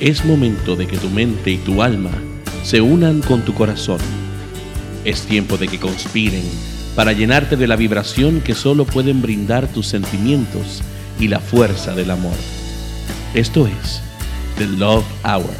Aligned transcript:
Es 0.00 0.24
momento 0.24 0.76
de 0.76 0.86
que 0.86 0.96
tu 0.96 1.10
mente 1.10 1.50
y 1.50 1.56
tu 1.56 1.82
alma 1.82 2.12
se 2.62 2.80
unan 2.80 3.20
con 3.20 3.44
tu 3.44 3.52
corazón. 3.52 3.98
Es 5.04 5.22
tiempo 5.22 5.56
de 5.56 5.66
que 5.66 5.80
conspiren 5.80 6.44
para 6.94 7.12
llenarte 7.12 7.56
de 7.56 7.66
la 7.66 7.74
vibración 7.74 8.40
que 8.40 8.54
solo 8.54 8.84
pueden 8.84 9.20
brindar 9.20 9.66
tus 9.66 9.88
sentimientos 9.88 10.84
y 11.18 11.26
la 11.26 11.40
fuerza 11.40 11.96
del 11.96 12.12
amor. 12.12 12.36
Esto 13.34 13.66
es 13.66 14.00
The 14.56 14.66
Love 14.66 15.04
Hour 15.24 15.50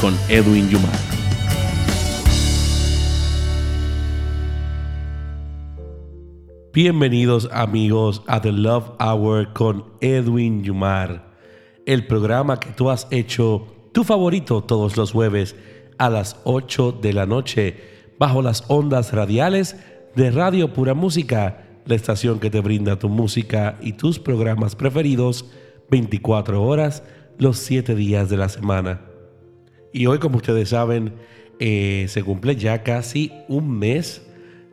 con 0.00 0.16
Edwin 0.30 0.70
Yumar. 0.70 0.90
Bienvenidos 6.72 7.50
amigos 7.52 8.22
a 8.28 8.40
The 8.40 8.52
Love 8.52 8.92
Hour 8.98 9.52
con 9.52 9.84
Edwin 10.00 10.64
Yumar, 10.64 11.34
el 11.84 12.06
programa 12.06 12.58
que 12.58 12.70
tú 12.70 12.88
has 12.88 13.06
hecho 13.10 13.73
tu 13.94 14.02
favorito 14.02 14.60
todos 14.60 14.96
los 14.96 15.12
jueves 15.12 15.54
a 15.98 16.10
las 16.10 16.40
8 16.42 16.98
de 17.00 17.12
la 17.12 17.26
noche 17.26 17.76
bajo 18.18 18.42
las 18.42 18.64
ondas 18.66 19.12
radiales 19.12 19.76
de 20.16 20.32
Radio 20.32 20.72
Pura 20.72 20.94
Música, 20.94 21.64
la 21.86 21.94
estación 21.94 22.40
que 22.40 22.50
te 22.50 22.58
brinda 22.58 22.98
tu 22.98 23.08
música 23.08 23.78
y 23.80 23.92
tus 23.92 24.18
programas 24.18 24.74
preferidos 24.74 25.48
24 25.92 26.60
horas 26.60 27.04
los 27.38 27.58
7 27.58 27.94
días 27.94 28.28
de 28.28 28.36
la 28.36 28.48
semana. 28.48 29.00
Y 29.92 30.06
hoy, 30.06 30.18
como 30.18 30.38
ustedes 30.38 30.70
saben, 30.70 31.12
eh, 31.60 32.06
se 32.08 32.24
cumple 32.24 32.56
ya 32.56 32.82
casi 32.82 33.30
un 33.46 33.78
mes 33.78 34.26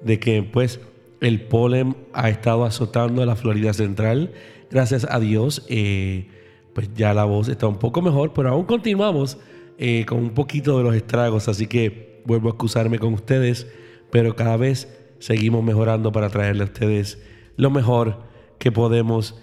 de 0.04 0.20
que 0.20 0.42
pues 0.42 0.80
el 1.22 1.42
polen 1.42 1.96
ha 2.14 2.32
estado 2.32 2.66
azotando 2.66 3.22
a 3.22 3.28
la 3.28 3.36
Florida 3.36 3.74
Central. 3.74 4.32
Gracias 4.72 5.06
a 5.08 5.20
Dios. 5.20 5.64
Eh, 5.70 6.26
pues 6.74 6.90
ya 6.96 7.14
la 7.14 7.26
voz 7.26 7.50
está 7.50 7.68
un 7.68 7.78
poco 7.78 8.02
mejor, 8.02 8.34
pero 8.34 8.50
aún 8.50 8.66
continuamos 8.66 9.38
eh, 9.78 10.06
con 10.06 10.20
un 10.20 10.32
poquito 10.32 10.78
de 10.78 10.84
los 10.84 10.96
estragos, 10.96 11.48
así 11.48 11.68
que 11.68 12.22
vuelvo 12.26 12.50
a 12.50 12.52
excusarme 12.52 13.00
con 13.00 13.14
ustedes, 13.14 13.68
pero 14.12 14.36
cada 14.36 14.58
vez 14.58 14.88
seguimos 15.20 15.64
mejorando 15.64 16.12
para 16.12 16.30
traerle 16.30 16.64
a 16.64 16.66
ustedes 16.66 17.20
lo 17.58 17.70
mejor 17.70 18.24
que 18.60 18.72
podemos 18.72 19.42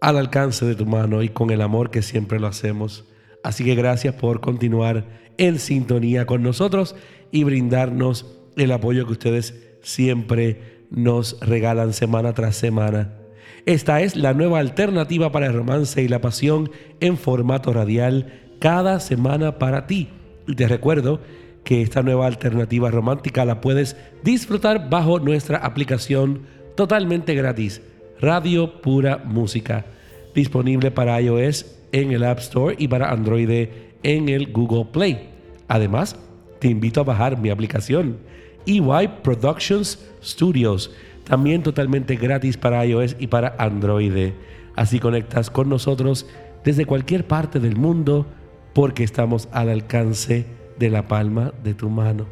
al 0.00 0.18
alcance 0.18 0.64
de 0.64 0.74
tu 0.74 0.86
mano 0.86 1.22
y 1.22 1.28
con 1.28 1.50
el 1.50 1.60
amor 1.60 1.90
que 1.90 2.02
siempre 2.02 2.40
lo 2.40 2.48
hacemos. 2.48 3.04
Así 3.44 3.64
que 3.64 3.74
gracias 3.74 4.14
por 4.14 4.40
continuar 4.40 5.06
en 5.38 5.58
sintonía 5.58 6.26
con 6.26 6.42
nosotros 6.42 6.96
y 7.30 7.44
brindarnos 7.44 8.38
el 8.56 8.72
apoyo 8.72 9.06
que 9.06 9.12
ustedes 9.12 9.78
siempre 9.82 10.86
nos 10.90 11.38
regalan 11.40 11.92
semana 11.92 12.34
tras 12.34 12.56
semana. 12.56 13.21
Esta 13.64 14.00
es 14.00 14.16
la 14.16 14.34
nueva 14.34 14.58
alternativa 14.58 15.30
para 15.30 15.46
el 15.46 15.52
romance 15.52 16.02
y 16.02 16.08
la 16.08 16.20
pasión 16.20 16.70
en 16.98 17.16
formato 17.16 17.72
radial 17.72 18.40
cada 18.58 18.98
semana 18.98 19.58
para 19.58 19.86
ti. 19.86 20.08
Y 20.48 20.56
te 20.56 20.66
recuerdo 20.66 21.20
que 21.62 21.80
esta 21.80 22.02
nueva 22.02 22.26
alternativa 22.26 22.90
romántica 22.90 23.44
la 23.44 23.60
puedes 23.60 23.96
disfrutar 24.24 24.90
bajo 24.90 25.20
nuestra 25.20 25.58
aplicación 25.58 26.40
totalmente 26.74 27.36
gratis, 27.36 27.82
Radio 28.20 28.80
Pura 28.80 29.18
Música, 29.24 29.86
disponible 30.34 30.90
para 30.90 31.20
iOS 31.20 31.66
en 31.92 32.10
el 32.10 32.24
App 32.24 32.40
Store 32.40 32.74
y 32.76 32.88
para 32.88 33.12
Android 33.12 33.68
en 34.02 34.28
el 34.28 34.50
Google 34.50 34.86
Play. 34.92 35.28
Además, 35.68 36.16
te 36.58 36.66
invito 36.66 37.00
a 37.00 37.04
bajar 37.04 37.38
mi 37.38 37.50
aplicación 37.50 38.18
EY 38.66 39.08
Productions 39.22 40.04
Studios 40.22 40.90
también 41.32 41.62
totalmente 41.62 42.16
gratis 42.16 42.58
para 42.58 42.84
iOS 42.84 43.16
y 43.18 43.28
para 43.28 43.56
Android. 43.58 44.32
Así 44.76 45.00
conectas 45.00 45.48
con 45.48 45.66
nosotros 45.66 46.26
desde 46.62 46.84
cualquier 46.84 47.26
parte 47.26 47.58
del 47.58 47.74
mundo 47.74 48.26
porque 48.74 49.02
estamos 49.02 49.48
al 49.50 49.70
alcance 49.70 50.44
de 50.78 50.90
la 50.90 51.08
palma 51.08 51.54
de 51.64 51.72
tu 51.72 51.88
mano. 51.88 52.26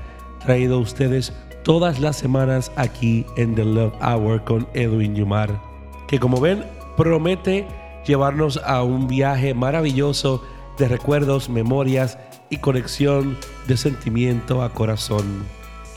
traído 0.44 0.76
a 0.76 0.80
ustedes 0.80 1.32
todas 1.62 2.00
las 2.00 2.16
semanas 2.16 2.70
aquí 2.76 3.24
en 3.36 3.54
The 3.54 3.64
Love 3.64 3.94
Hour 4.02 4.44
con 4.44 4.68
Edwin 4.74 5.14
Yumar, 5.14 5.60
que 6.08 6.18
como 6.18 6.40
ven 6.40 6.64
promete 6.96 7.66
llevarnos 8.06 8.58
a 8.64 8.82
un 8.82 9.06
viaje 9.06 9.54
maravilloso 9.54 10.42
de 10.78 10.88
recuerdos, 10.88 11.48
memorias 11.48 12.18
y 12.48 12.56
conexión 12.58 13.36
de 13.68 13.76
sentimiento 13.76 14.62
a 14.62 14.72
corazón. 14.72 15.44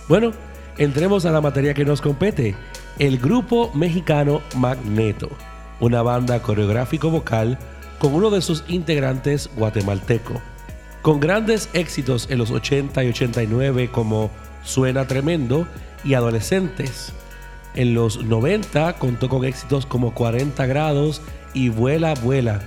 Bueno, 0.08 0.32
entremos 0.78 1.26
a 1.26 1.32
la 1.32 1.42
materia 1.42 1.74
que 1.74 1.86
nos 1.86 2.02
compete 2.02 2.56
el 3.00 3.18
grupo 3.18 3.72
mexicano 3.74 4.42
Magneto, 4.56 5.30
una 5.80 6.04
banda 6.04 6.42
coreográfico 6.42 7.10
vocal 7.10 7.58
con 8.00 8.14
uno 8.14 8.30
de 8.30 8.42
sus 8.42 8.64
integrantes 8.68 9.50
guatemalteco. 9.56 10.42
Con 11.02 11.20
grandes 11.20 11.70
éxitos 11.74 12.30
en 12.30 12.38
los 12.38 12.52
80 12.52 13.04
y 13.04 13.10
89 13.10 13.90
como 13.92 14.30
Suena 14.64 15.08
Tremendo 15.08 15.68
y 16.04 16.14
Adolescentes. 16.14 17.14
En 17.76 17.94
los 17.96 18.24
90 18.24 18.94
contó 19.00 19.28
con 19.28 19.44
éxitos 19.44 19.86
como 19.86 20.14
40 20.14 20.66
grados 20.68 21.22
y 21.54 21.70
Vuela, 21.70 22.14
Vuela. 22.14 22.62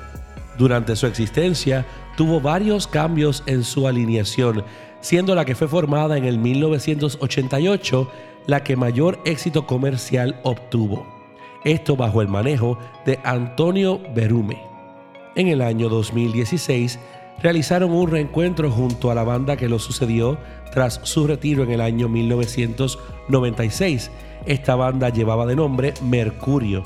Durante 0.59 0.97
su 0.97 1.07
existencia 1.07 1.87
tuvo 2.17 2.41
varios 2.41 2.87
cambios 2.87 3.43
en 3.47 3.63
su 3.63 3.87
alineación, 3.87 4.65
siendo 5.01 5.35
la 5.35 5.45
que 5.45 5.55
fue 5.55 5.69
formada 5.69 6.17
en 6.19 6.25
el 6.25 6.39
1988 6.39 8.11
la 8.47 8.63
que 8.63 8.77
mayor 8.77 9.19
éxito 9.25 9.67
comercial 9.67 10.39
obtuvo. 10.45 11.05
Esto 11.65 11.97
bajo 11.97 12.23
el 12.23 12.29
manejo 12.29 12.79
de 13.05 13.19
Antonio 13.25 14.01
Berume. 14.15 14.63
En 15.35 15.49
el 15.49 15.63
año 15.63 15.89
2016 15.89 17.01
realizaron 17.43 17.91
un 17.93 18.11
reencuentro 18.11 18.71
junto 18.71 19.11
a 19.11 19.15
la 19.15 19.25
banda 19.25 19.57
que 19.57 19.69
lo 19.69 19.79
sucedió 19.79 20.39
tras 20.73 21.01
su 21.03 21.27
retiro 21.27 21.65
en 21.65 21.73
el 21.73 21.81
año 21.81 22.09
1996. 22.09 24.11
Esta 24.47 24.77
banda 24.77 25.09
llevaba 25.09 25.47
de 25.47 25.57
nombre 25.57 25.95
Mercurio. 26.03 26.85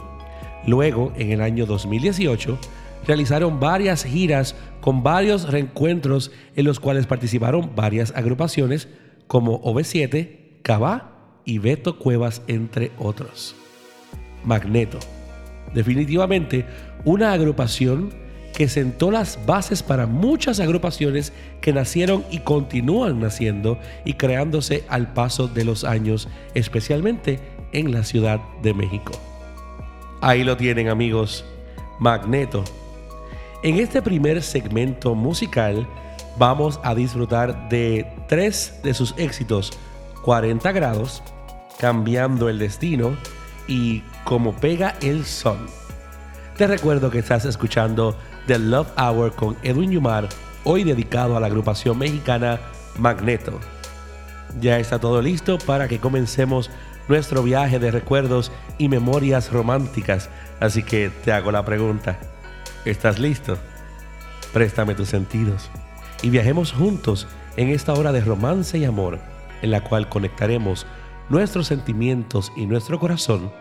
Luego, 0.67 1.13
en 1.17 1.31
el 1.31 1.43
año 1.43 1.67
2018, 1.67 2.59
realizaron 3.07 3.61
varias 3.61 4.05
giras 4.05 4.57
con 4.81 5.03
varios 5.03 5.51
reencuentros 5.51 6.31
en 6.57 6.65
los 6.65 6.81
cuales 6.81 7.07
participaron 7.07 7.73
varias 7.77 8.15
agrupaciones 8.17 8.89
como 9.27 9.61
OV7, 9.63 10.39
Cabá 10.63 11.20
y 11.45 11.59
Beto 11.59 11.99
Cuevas, 11.99 12.43
entre 12.47 12.93
otros. 12.99 13.55
Magneto. 14.45 14.99
Definitivamente 15.75 16.65
una 17.05 17.33
agrupación 17.33 18.11
que 18.55 18.69
sentó 18.69 19.11
las 19.11 19.39
bases 19.47 19.83
para 19.83 20.07
muchas 20.07 20.61
agrupaciones 20.61 21.33
que 21.61 21.73
nacieron 21.73 22.25
y 22.31 22.41
continúan 22.41 23.21
naciendo 23.21 23.79
y 24.05 24.15
creándose 24.15 24.85
al 24.89 25.13
paso 25.13 25.49
de 25.49 25.65
los 25.65 25.85
años, 25.85 26.29
especialmente 26.55 27.41
en 27.73 27.93
la 27.93 28.05
Ciudad 28.05 28.41
de 28.63 28.75
México. 28.75 29.13
Ahí 30.21 30.45
lo 30.45 30.57
tienen 30.57 30.89
amigos, 30.89 31.45
Magneto. 31.99 32.65
En 33.63 33.79
este 33.79 34.03
primer 34.03 34.43
segmento 34.43 35.15
musical 35.15 35.87
vamos 36.39 36.81
a 36.83 36.95
disfrutar 36.95 37.69
de 37.69 38.07
tres 38.29 38.81
de 38.83 38.95
sus 38.95 39.15
éxitos 39.17 39.73
40 40.23 40.73
grados, 40.73 41.23
cambiando 41.79 42.49
el 42.49 42.59
destino 42.59 43.17
y 43.67 44.03
como 44.25 44.55
pega 44.55 44.97
el 45.01 45.25
sol. 45.25 45.59
Te 46.57 46.67
recuerdo 46.67 47.11
que 47.11 47.21
estás 47.21 47.45
escuchando 47.45 48.17
The 48.47 48.59
Love 48.59 48.89
Hour 48.99 49.35
con 49.35 49.57
Edwin 49.63 49.93
Yumar, 49.93 50.29
hoy 50.65 50.85
dedicado 50.85 51.37
a 51.37 51.41
la 51.41 51.47
agrupación 51.47 51.99
mexicana 51.99 52.61
Magneto. 52.99 53.59
Ya 54.61 54.79
está 54.79 54.99
todo 54.99 55.23
listo 55.23 55.59
para 55.59 55.89
que 55.89 56.01
comencemos 56.01 56.71
nuestro 57.09 57.43
viaje 57.43 57.79
de 57.79 57.91
recuerdos 57.91 58.53
y 58.79 58.89
memorias 58.89 59.53
románticas, 59.53 60.29
así 60.61 60.83
que 60.83 61.11
te 61.25 61.33
hago 61.33 61.51
la 61.51 61.65
pregunta, 61.65 62.19
¿estás 62.85 63.19
listo? 63.19 63.57
Préstame 64.53 64.95
tus 64.95 65.09
sentidos 65.09 65.71
y 66.23 66.31
viajemos 66.31 66.73
juntos 66.73 67.27
en 67.57 67.69
esta 67.69 67.95
hora 67.95 68.13
de 68.13 68.21
romance 68.21 68.79
y 68.79 68.85
amor, 68.85 69.19
en 69.63 69.71
la 69.71 69.83
cual 69.83 70.09
conectaremos 70.09 70.87
nuestros 71.29 71.69
sentimientos 71.69 72.53
y 72.57 72.67
nuestro 72.67 72.99
corazón 72.99 73.53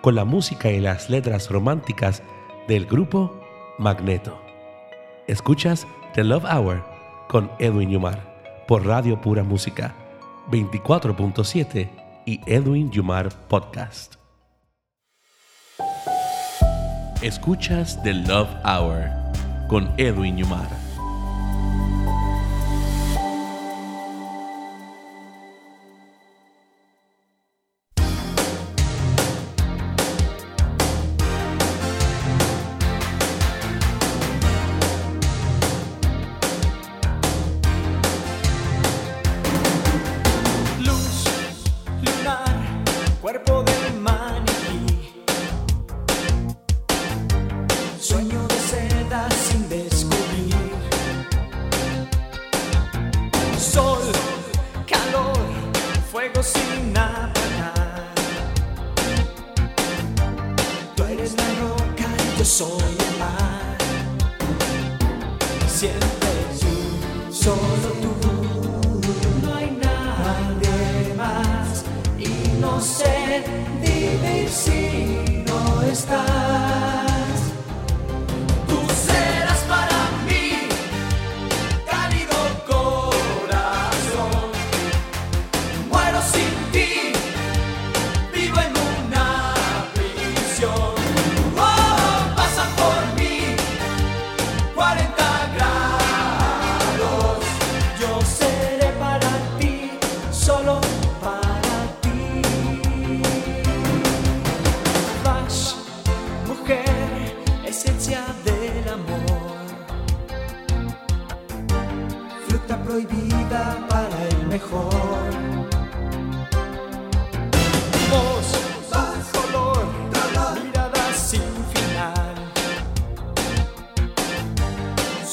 con 0.00 0.14
la 0.14 0.24
música 0.24 0.70
y 0.70 0.80
las 0.80 1.08
letras 1.08 1.50
románticas 1.50 2.22
del 2.68 2.86
grupo 2.86 3.40
Magneto. 3.78 4.40
Escuchas 5.26 5.86
The 6.14 6.24
Love 6.24 6.44
Hour 6.44 6.84
con 7.28 7.50
Edwin 7.58 7.90
Yumar 7.90 8.64
por 8.68 8.86
Radio 8.86 9.20
Pura 9.20 9.42
Música 9.42 9.94
24.7 10.50 11.88
y 12.26 12.40
Edwin 12.46 12.90
Yumar 12.90 13.30
Podcast. 13.48 14.16
Escuchas 17.22 18.02
The 18.02 18.12
Love 18.12 18.50
Hour 18.64 19.08
con 19.68 19.90
Edwin 19.96 20.36
Yumar. 20.36 20.83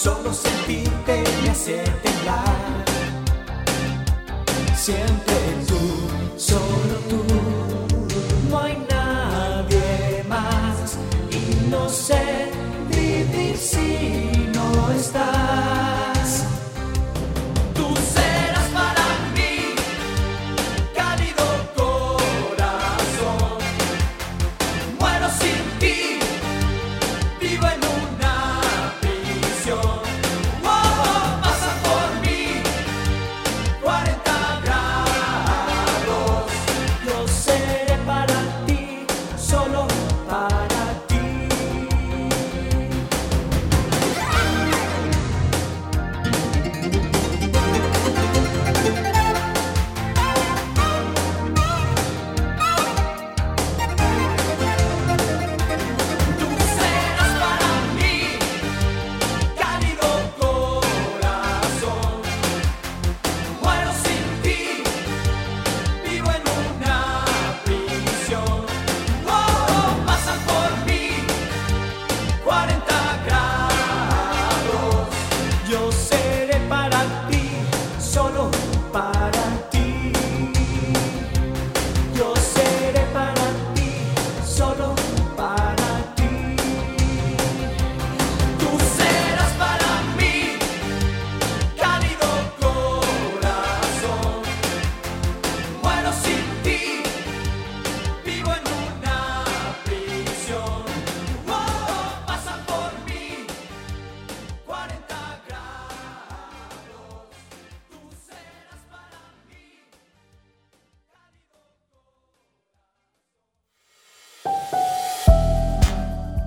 Solo 0.03 0.33
sentirte 0.33 1.24
me 1.44 1.50
hace 1.51 1.83
temblar. 2.01 2.86
Siempre 4.75 5.36
tú, 5.68 5.77
solo 6.38 6.95
tú, 7.07 7.24
no 8.50 8.62
hay 8.62 8.83
nadie 8.89 10.24
más. 10.27 10.98
Y 11.30 11.69
no 11.69 11.88
sé 11.88 12.50
vivir 12.89 13.56
si 13.56 14.50
no 14.56 14.92
estás. 14.92 15.50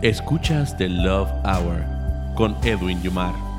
Escuchas 0.04 0.76
The 0.76 0.86
Love 0.86 1.30
Hour 1.46 1.82
con 2.34 2.54
Edwin 2.62 3.02
Yumar. 3.02 3.53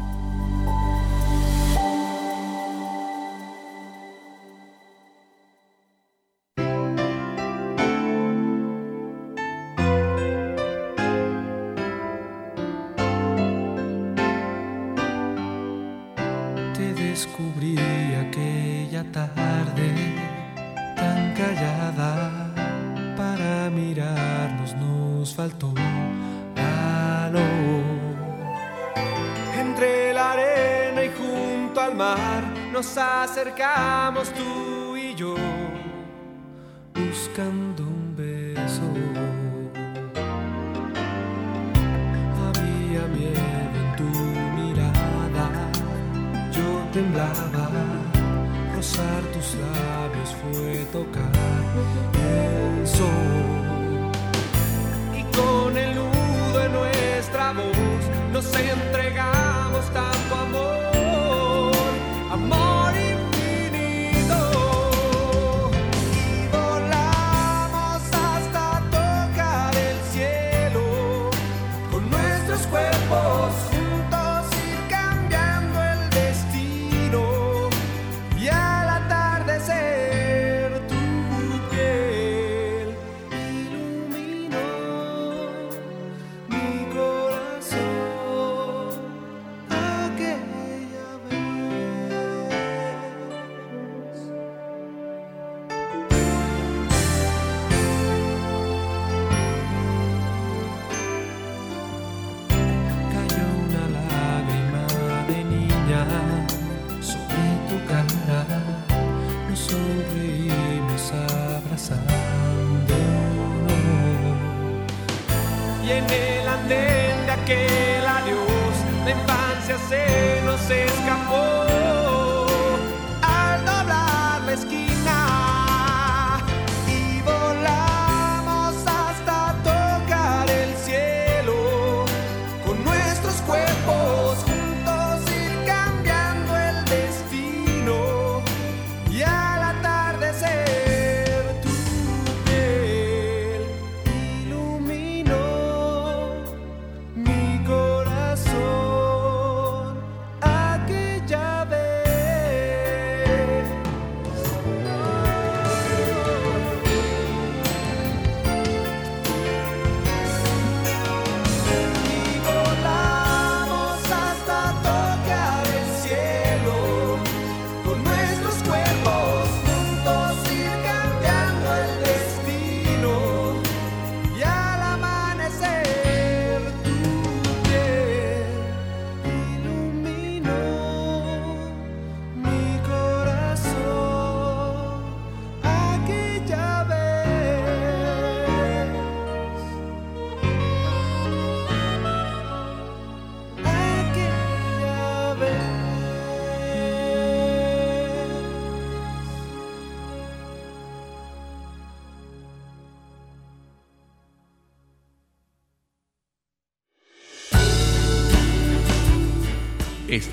paciência 119.66 119.80
ser. 119.88 120.25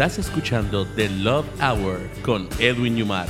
Estás 0.03 0.19
escuchando 0.19 0.85
The 0.97 1.09
Love 1.09 1.47
Hour 1.61 2.01
con 2.25 2.49
Edwin 2.59 2.97
Yumar. 2.97 3.29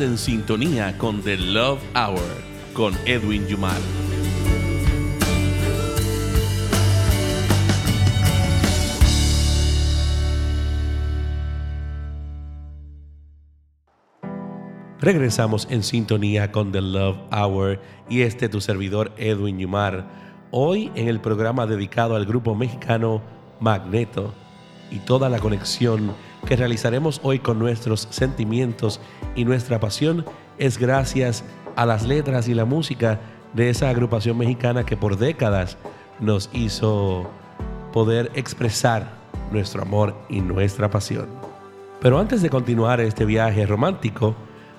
En 0.00 0.18
sintonía 0.18 0.98
con 0.98 1.22
The 1.22 1.36
Love 1.36 1.80
Hour 1.94 2.20
con 2.72 2.94
Edwin 3.06 3.46
Yumar. 3.46 3.78
Regresamos 15.00 15.68
en 15.70 15.84
sintonía 15.84 16.50
con 16.50 16.72
The 16.72 16.80
Love 16.80 17.18
Hour 17.30 17.80
y 18.10 18.22
este 18.22 18.48
tu 18.48 18.60
servidor 18.60 19.12
Edwin 19.16 19.60
Yumar. 19.60 20.08
Hoy 20.50 20.90
en 20.96 21.06
el 21.06 21.20
programa 21.20 21.66
dedicado 21.66 22.16
al 22.16 22.26
grupo 22.26 22.56
mexicano 22.56 23.22
Magneto 23.60 24.34
y 24.90 24.98
toda 24.98 25.28
la 25.28 25.38
conexión 25.38 26.14
que 26.44 26.56
realizaremos 26.56 27.20
hoy 27.22 27.38
con 27.38 27.58
nuestros 27.58 28.08
sentimientos 28.10 29.00
y 29.34 29.44
nuestra 29.44 29.80
pasión 29.80 30.24
es 30.58 30.78
gracias 30.78 31.44
a 31.76 31.86
las 31.86 32.04
letras 32.04 32.48
y 32.48 32.54
la 32.54 32.64
música 32.64 33.20
de 33.52 33.70
esa 33.70 33.88
agrupación 33.88 34.38
mexicana 34.38 34.84
que 34.84 34.96
por 34.96 35.16
décadas 35.16 35.76
nos 36.20 36.50
hizo 36.52 37.28
poder 37.92 38.30
expresar 38.34 39.08
nuestro 39.50 39.82
amor 39.82 40.14
y 40.28 40.40
nuestra 40.40 40.90
pasión. 40.90 41.28
Pero 42.00 42.18
antes 42.18 42.42
de 42.42 42.50
continuar 42.50 43.00
este 43.00 43.24
viaje 43.24 43.66
romántico, 43.66 44.34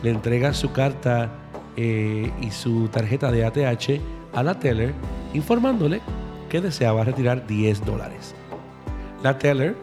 le 0.03 0.09
entrega 0.09 0.53
su 0.53 0.73
carta 0.73 1.31
eh, 1.77 2.29
y 2.41 2.51
su 2.51 2.89
tarjeta 2.89 3.31
de 3.31 3.45
ATH 3.45 4.01
a 4.33 4.43
la 4.43 4.59
teller, 4.59 4.93
informándole 5.33 6.01
que 6.49 6.59
deseaba 6.59 7.05
retirar 7.05 7.47
10 7.47 7.85
dólares. 7.85 8.35
La 9.23 9.37
teller 9.37 9.77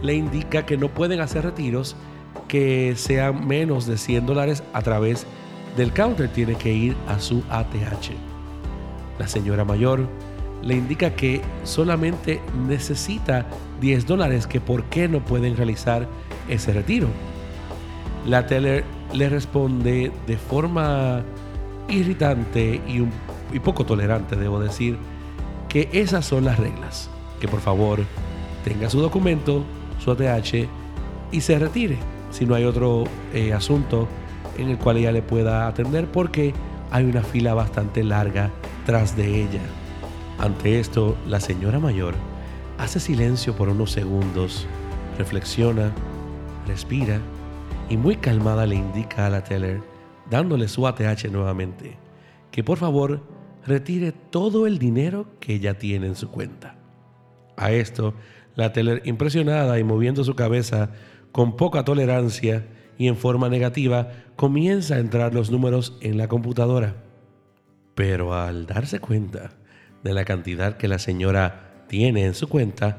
le 0.00 0.14
indica 0.14 0.64
que 0.64 0.78
no 0.78 0.88
pueden 0.88 1.20
hacer 1.20 1.44
retiros 1.44 1.94
que 2.48 2.94
sean 2.96 3.46
menos 3.46 3.84
de 3.84 3.98
100 3.98 4.24
dólares 4.24 4.62
a 4.72 4.80
través 4.80 5.26
del 5.76 5.92
counter, 5.92 6.30
tiene 6.30 6.54
que 6.54 6.72
ir 6.72 6.96
a 7.06 7.18
su 7.18 7.42
ATH. 7.50 8.12
La 9.18 9.28
señora 9.28 9.66
mayor 9.66 10.08
le 10.62 10.74
indica 10.74 11.14
que 11.14 11.42
solamente 11.64 12.40
necesita 12.66 13.44
10 13.82 14.06
dólares, 14.06 14.46
que 14.46 14.58
por 14.58 14.84
qué 14.84 15.06
no 15.06 15.22
pueden 15.22 15.54
realizar 15.54 16.08
ese 16.48 16.72
retiro. 16.72 17.08
La 18.26 18.46
teller 18.46 18.84
le 19.12 19.28
responde 19.28 20.12
de 20.26 20.36
forma 20.36 21.22
irritante 21.88 22.80
y, 22.86 23.58
poco 23.60 23.86
tolerante, 23.86 24.36
debo 24.36 24.60
decir, 24.60 24.98
que 25.68 25.88
esas 25.92 26.24
son 26.24 26.44
las 26.44 26.58
reglas. 26.58 27.10
Que 27.40 27.48
por 27.48 27.60
favor 27.60 28.00
tenga 28.64 28.90
su 28.90 29.00
documento, 29.00 29.64
su 30.02 30.10
ATH 30.10 30.68
y 31.32 31.40
se 31.40 31.58
retire 31.58 31.98
si 32.30 32.46
no 32.46 32.54
hay 32.54 32.64
otro 32.64 33.04
eh, 33.34 33.52
asunto 33.52 34.08
en 34.58 34.70
el 34.70 34.78
cual 34.78 34.96
ella 34.96 35.12
le 35.12 35.22
pueda 35.22 35.66
atender 35.66 36.06
porque 36.10 36.54
hay 36.90 37.04
una 37.04 37.22
fila 37.22 37.54
bastante 37.54 38.02
larga 38.02 38.50
tras 38.86 39.16
de 39.16 39.42
ella. 39.42 39.60
Ante 40.38 40.80
esto, 40.80 41.16
la 41.26 41.40
señora 41.40 41.78
mayor 41.78 42.14
hace 42.78 43.00
silencio 43.00 43.54
por 43.54 43.68
unos 43.68 43.90
segundos, 43.90 44.66
reflexiona 45.18 45.92
respira 46.66 47.20
y 47.88 47.96
muy 47.96 48.16
calmada 48.16 48.66
le 48.66 48.76
indica 48.76 49.26
a 49.26 49.30
la 49.30 49.44
teller, 49.44 49.80
dándole 50.30 50.68
su 50.68 50.86
ATH 50.86 51.30
nuevamente, 51.30 51.96
que 52.50 52.64
por 52.64 52.78
favor 52.78 53.22
retire 53.66 54.12
todo 54.12 54.66
el 54.66 54.78
dinero 54.78 55.26
que 55.40 55.54
ella 55.54 55.78
tiene 55.78 56.06
en 56.06 56.16
su 56.16 56.30
cuenta. 56.30 56.76
A 57.56 57.72
esto, 57.72 58.14
la 58.54 58.72
teller, 58.72 59.02
impresionada 59.04 59.78
y 59.78 59.84
moviendo 59.84 60.24
su 60.24 60.34
cabeza 60.34 60.90
con 61.32 61.56
poca 61.56 61.84
tolerancia 61.84 62.66
y 62.98 63.08
en 63.08 63.16
forma 63.16 63.48
negativa, 63.48 64.10
comienza 64.36 64.94
a 64.94 64.98
entrar 64.98 65.34
los 65.34 65.50
números 65.50 65.98
en 66.00 66.18
la 66.18 66.28
computadora. 66.28 66.96
Pero 67.94 68.34
al 68.34 68.66
darse 68.66 69.00
cuenta 69.00 69.50
de 70.02 70.14
la 70.14 70.24
cantidad 70.24 70.76
que 70.76 70.88
la 70.88 70.98
señora 70.98 71.84
tiene 71.88 72.24
en 72.24 72.34
su 72.34 72.48
cuenta, 72.48 72.98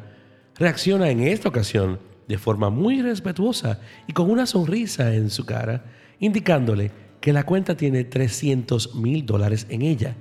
reacciona 0.55 1.09
en 1.09 1.21
esta 1.21 1.49
ocasión 1.49 1.99
de 2.27 2.37
forma 2.37 2.69
muy 2.69 3.01
respetuosa 3.01 3.79
y 4.07 4.13
con 4.13 4.29
una 4.29 4.45
sonrisa 4.45 5.13
en 5.13 5.29
su 5.29 5.45
cara, 5.45 5.85
indicándole 6.19 6.91
que 7.21 7.33
la 7.33 7.45
cuenta 7.45 7.75
tiene 7.75 8.03
300 8.03 8.95
mil 8.95 9.25
dólares 9.25 9.65
en 9.69 9.81
ella 9.81 10.15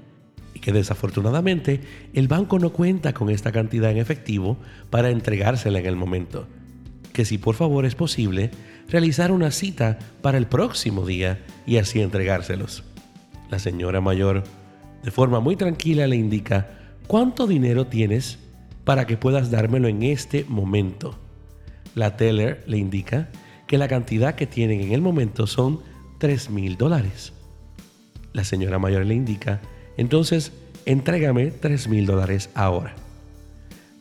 y 0.54 0.60
que 0.60 0.72
desafortunadamente 0.72 1.80
el 2.14 2.28
banco 2.28 2.58
no 2.58 2.70
cuenta 2.70 3.12
con 3.12 3.28
esta 3.30 3.52
cantidad 3.52 3.90
en 3.90 3.98
efectivo 3.98 4.56
para 4.90 5.10
entregársela 5.10 5.78
en 5.78 5.86
el 5.86 5.96
momento. 5.96 6.46
Que 7.12 7.24
si 7.24 7.38
por 7.38 7.54
favor 7.54 7.84
es 7.84 7.94
posible, 7.94 8.50
realizar 8.88 9.32
una 9.32 9.50
cita 9.50 9.98
para 10.22 10.38
el 10.38 10.46
próximo 10.46 11.06
día 11.06 11.44
y 11.66 11.76
así 11.76 12.00
entregárselos. 12.00 12.84
La 13.50 13.58
señora 13.58 14.00
mayor, 14.00 14.44
de 15.02 15.10
forma 15.10 15.40
muy 15.40 15.56
tranquila, 15.56 16.06
le 16.06 16.16
indica, 16.16 16.70
¿cuánto 17.06 17.46
dinero 17.46 17.86
tienes 17.86 18.38
para 18.84 19.06
que 19.06 19.16
puedas 19.16 19.50
dármelo 19.50 19.88
en 19.88 20.02
este 20.02 20.44
momento? 20.48 21.18
La 21.96 22.18
teller 22.18 22.62
le 22.66 22.76
indica 22.76 23.30
que 23.66 23.78
la 23.78 23.88
cantidad 23.88 24.34
que 24.34 24.46
tienen 24.46 24.82
en 24.82 24.92
el 24.92 25.00
momento 25.00 25.46
son 25.46 25.80
3 26.18 26.50
mil 26.50 26.76
dólares. 26.76 27.32
La 28.34 28.44
señora 28.44 28.78
mayor 28.78 29.06
le 29.06 29.14
indica, 29.14 29.62
entonces 29.96 30.52
entrégame 30.84 31.46
3 31.52 31.88
mil 31.88 32.04
dólares 32.04 32.50
ahora. 32.52 32.94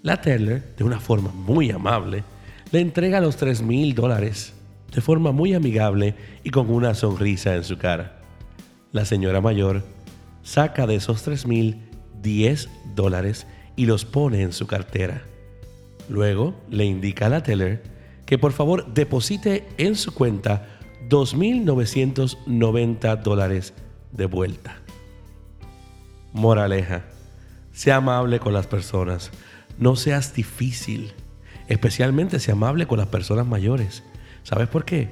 La 0.03 0.19
teller, 0.19 0.75
de 0.75 0.83
una 0.83 0.99
forma 0.99 1.31
muy 1.31 1.71
amable, 1.71 2.25
le 2.73 2.81
entrega 2.81 3.21
los 3.21 3.37
3 3.37 3.61
mil 3.61 3.95
dólares 3.95 4.51
de 4.93 4.99
forma 4.99 5.31
muy 5.31 5.53
amigable 5.53 6.15
y 6.43 6.49
con 6.49 6.69
una 6.69 6.95
sonrisa 6.95 7.55
en 7.55 7.63
su 7.63 7.77
cara. 7.77 8.19
La 8.91 9.05
señora 9.05 9.39
mayor 9.39 9.83
saca 10.43 10.85
de 10.85 10.95
esos 10.95 11.23
3 11.23 11.47
mil 11.47 11.79
10 12.21 12.67
dólares 12.93 13.47
y 13.77 13.85
los 13.85 14.03
pone 14.03 14.41
en 14.41 14.51
su 14.51 14.67
cartera. 14.67 15.23
Luego 16.09 16.53
le 16.69 16.85
indica 16.85 17.25
a 17.25 17.29
la 17.29 17.43
teller 17.43 17.83
que 18.25 18.37
por 18.37 18.53
favor 18.53 18.93
deposite 18.93 19.67
en 19.77 19.95
su 19.95 20.13
cuenta 20.13 20.67
2.990 21.09 23.21
dólares 23.21 23.73
de 24.11 24.25
vuelta. 24.25 24.77
Moraleja, 26.33 27.03
sea 27.71 27.97
amable 27.97 28.39
con 28.39 28.53
las 28.53 28.67
personas, 28.67 29.31
no 29.77 29.95
seas 29.95 30.33
difícil, 30.33 31.13
especialmente 31.67 32.39
sea 32.39 32.53
amable 32.53 32.87
con 32.87 32.97
las 32.97 33.07
personas 33.07 33.45
mayores. 33.45 34.03
¿Sabes 34.43 34.67
por 34.67 34.85
qué? 34.85 35.09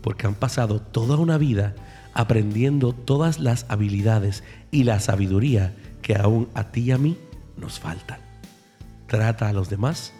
Porque 0.00 0.26
han 0.26 0.34
pasado 0.34 0.80
toda 0.80 1.16
una 1.16 1.38
vida 1.38 1.74
aprendiendo 2.12 2.92
todas 2.92 3.40
las 3.40 3.66
habilidades 3.68 4.44
y 4.70 4.84
la 4.84 5.00
sabiduría 5.00 5.74
que 6.02 6.16
aún 6.16 6.48
a 6.54 6.70
ti 6.70 6.82
y 6.82 6.92
a 6.92 6.98
mí 6.98 7.18
nos 7.56 7.80
faltan. 7.80 8.20
Trata 9.06 9.48
a 9.48 9.52
los 9.52 9.68
demás 9.68 10.12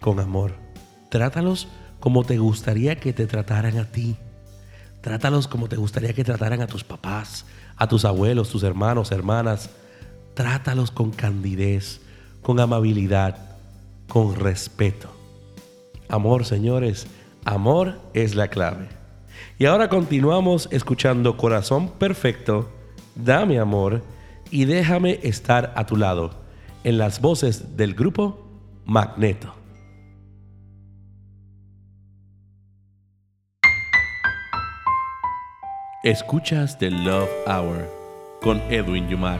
con 0.00 0.20
amor. 0.20 0.54
Trátalos 1.10 1.68
como 2.00 2.24
te 2.24 2.38
gustaría 2.38 2.96
que 2.96 3.12
te 3.12 3.26
trataran 3.26 3.78
a 3.78 3.84
ti. 3.84 4.16
Trátalos 5.00 5.48
como 5.48 5.68
te 5.68 5.76
gustaría 5.76 6.12
que 6.12 6.24
trataran 6.24 6.60
a 6.62 6.66
tus 6.66 6.84
papás, 6.84 7.46
a 7.76 7.86
tus 7.86 8.04
abuelos, 8.04 8.50
tus 8.50 8.62
hermanos, 8.62 9.12
hermanas. 9.12 9.70
Trátalos 10.34 10.90
con 10.90 11.10
candidez, 11.10 12.00
con 12.42 12.60
amabilidad, 12.60 13.36
con 14.08 14.36
respeto. 14.36 15.10
Amor, 16.08 16.44
señores, 16.44 17.06
amor 17.44 18.00
es 18.14 18.34
la 18.34 18.48
clave. 18.48 18.88
Y 19.58 19.66
ahora 19.66 19.88
continuamos 19.88 20.68
escuchando 20.72 21.36
Corazón 21.36 21.90
Perfecto, 21.90 22.70
Dame 23.14 23.58
Amor 23.58 24.02
y 24.50 24.64
Déjame 24.64 25.20
estar 25.22 25.72
a 25.76 25.86
tu 25.86 25.96
lado 25.96 26.30
en 26.84 26.98
las 26.98 27.20
voces 27.20 27.76
del 27.76 27.94
grupo 27.94 28.46
Magneto. 28.84 29.59
Escuchas 36.02 36.78
The 36.78 36.90
Love 36.90 37.28
Hour 37.46 37.86
con 38.40 38.58
Edwin 38.72 39.06
Yumar. 39.10 39.38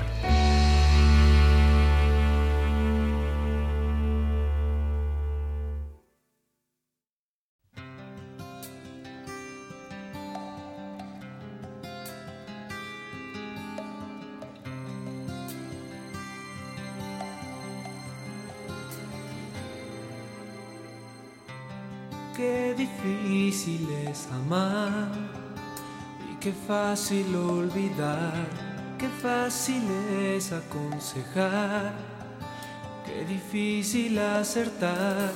Qué 22.36 22.74
difícil 22.76 23.88
es 24.06 24.28
amar 24.30 25.39
qué 26.40 26.52
fácil 26.52 27.36
olvidar, 27.36 28.46
qué 28.98 29.08
fácil 29.08 29.82
es 30.34 30.52
aconsejar, 30.52 31.92
qué 33.04 33.26
difícil 33.26 34.18
acertar. 34.18 35.32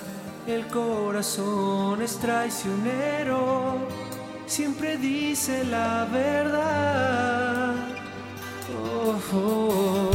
El 0.47 0.67
corazón 0.69 2.01
es 2.03 2.19
traicionero, 2.19 3.77
siempre 4.47 4.97
dice 4.97 5.64
la 5.64 6.07
verdad. 6.11 7.75
Oh, 8.75 9.14
oh, 9.35 10.11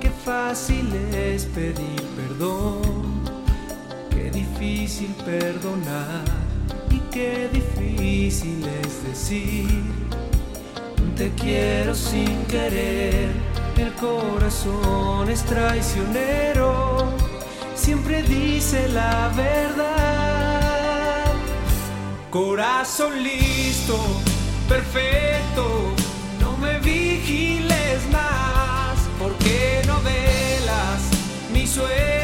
qué 0.00 0.10
fácil 0.10 0.92
es 1.14 1.44
pedir 1.46 2.02
perdón 2.16 3.22
Qué 4.10 4.30
difícil 4.30 5.14
perdonar 5.24 6.24
y 6.90 6.98
qué 7.10 7.48
difícil 7.52 8.64
es 8.82 9.04
decir 9.04 10.01
te 11.22 11.30
quiero 11.40 11.94
sin 11.94 12.44
querer. 12.46 13.28
El 13.76 13.92
corazón 13.92 15.30
es 15.30 15.44
traicionero, 15.44 17.12
siempre 17.76 18.24
dice 18.24 18.88
la 18.88 19.30
verdad. 19.36 21.26
Corazón 22.28 23.22
listo, 23.22 23.96
perfecto, 24.68 25.92
no 26.40 26.56
me 26.56 26.80
vigiles 26.80 28.00
más, 28.10 28.98
porque 29.20 29.82
no 29.86 30.00
velas 30.02 31.02
mis 31.52 31.70
sueños 31.70 32.21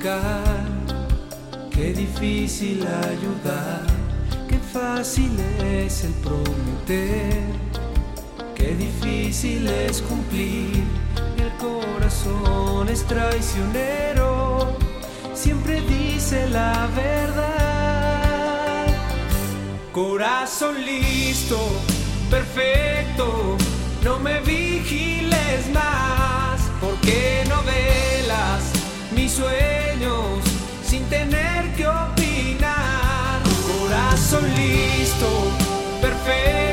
qué 0.00 1.92
difícil 1.94 2.86
ayudar, 2.86 3.84
qué 4.48 4.58
fácil 4.58 5.30
es 5.62 6.04
el 6.04 6.12
prometer, 6.14 7.42
qué 8.54 8.74
difícil 8.76 9.68
es 9.68 10.00
cumplir. 10.00 10.84
El 11.36 11.50
corazón 11.58 12.88
es 12.88 13.04
traicionero, 13.04 14.78
siempre 15.34 15.82
dice 15.82 16.48
la 16.48 16.88
verdad. 16.96 18.86
Corazón 19.92 20.82
listo, 20.82 21.58
perfecto, 22.30 23.58
no 24.02 24.18
me 24.18 24.40
vigiles 24.40 25.68
más, 25.74 26.60
porque 26.80 27.44
no 27.50 27.62
velas 27.64 28.19
mis 29.20 29.32
sueños 29.32 30.42
sin 30.82 31.04
tener 31.04 31.74
que 31.76 31.86
opinar. 31.86 33.42
Corazón 33.68 34.44
listo, 34.56 35.28
perfecto, 36.00 36.69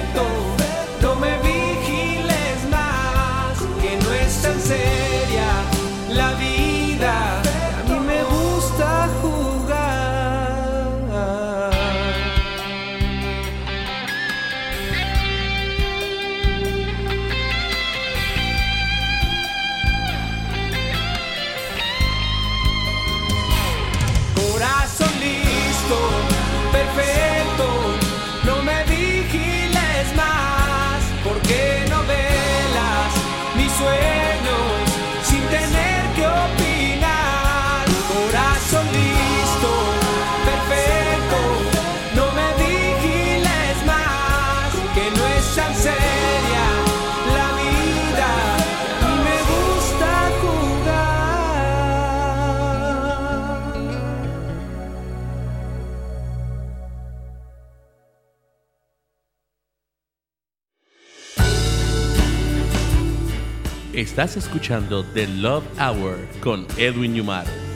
Estás 63.98 64.38
escuchando 64.38 65.04
The 65.04 65.26
Love 65.26 65.66
Hour 65.80 66.20
con 66.40 66.68
Edwin 66.78 67.16
Yumar. 67.16 67.66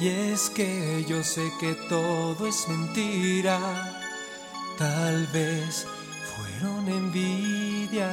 Y 0.00 0.08
es 0.08 0.50
que 0.50 1.04
yo 1.08 1.22
sé 1.22 1.50
que 1.58 1.74
todo 1.88 2.46
es 2.46 2.66
mentira, 2.68 3.58
tal 4.78 5.26
vez 5.28 5.86
fueron 6.34 6.86
envidias, 6.88 8.10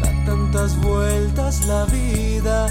da 0.00 0.24
tantas 0.24 0.80
vueltas 0.80 1.64
la 1.66 1.84
vida 1.86 2.68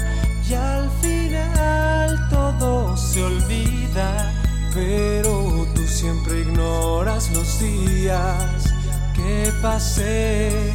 y 0.48 0.54
al 0.54 0.90
final 1.02 2.28
todo 2.30 2.96
se 2.96 3.22
olvida, 3.24 4.32
pero 4.72 5.66
tú 5.74 5.82
siempre 5.86 6.40
ignoras 6.40 7.30
los 7.32 7.60
días 7.60 8.72
que 9.14 9.52
pasé 9.60 10.72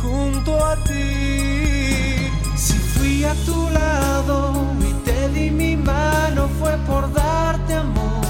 junto 0.00 0.64
a 0.64 0.76
ti. 0.84 2.30
Si 2.56 2.74
fui 2.94 3.24
a 3.24 3.34
tu 3.44 3.70
lado 3.70 4.77
te 5.08 5.28
di 5.30 5.50
mi 5.50 5.74
mano 5.74 6.48
fue 6.58 6.76
por 6.86 7.10
darte 7.12 7.72
amor. 7.74 8.26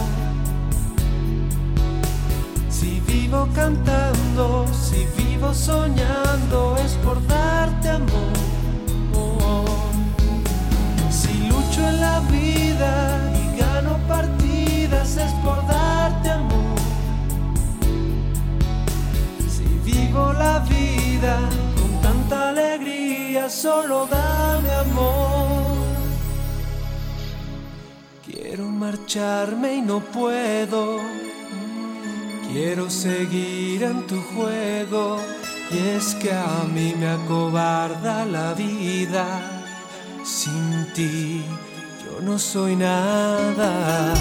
Si 2.70 3.00
vivo 3.00 3.48
cantando, 3.52 4.64
si 4.86 5.00
vivo 5.20 5.52
soñando, 5.52 6.76
es 6.84 6.92
por 7.04 7.18
darte 7.26 7.88
amor. 8.00 8.34
Oh. 9.12 9.64
Si 11.10 11.32
lucho 11.50 11.80
en 11.90 12.00
la 12.00 12.20
vida 12.36 12.92
y 13.40 13.44
gano 13.58 13.98
partidas, 14.06 15.16
es 15.16 15.32
por 15.44 15.58
darte 15.66 16.30
amor. 16.30 16.78
Si 19.54 19.66
vivo 19.90 20.32
la 20.32 20.60
vida 20.60 21.34
con 21.78 21.90
tanta 22.06 22.50
alegría, 22.50 23.50
solo 23.50 24.06
dame 24.06 24.70
amor. 24.86 25.57
Quiero 28.58 28.72
marcharme 28.72 29.76
y 29.76 29.82
no 29.82 30.00
puedo. 30.00 30.98
Quiero 32.50 32.90
seguir 32.90 33.84
en 33.84 34.04
tu 34.08 34.20
juego. 34.34 35.20
Y 35.70 35.78
es 35.96 36.16
que 36.16 36.32
a 36.32 36.64
mí 36.74 36.92
me 36.98 37.06
acobarda 37.06 38.26
la 38.26 38.54
vida. 38.54 39.24
Sin 40.24 40.92
ti 40.92 41.44
yo 42.02 42.20
no 42.20 42.36
soy 42.36 42.74
nada. 42.74 44.12